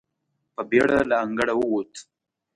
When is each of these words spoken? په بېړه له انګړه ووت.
په 0.55 0.61
بېړه 0.69 0.99
له 1.09 1.15
انګړه 1.25 1.53
ووت. 1.57 1.91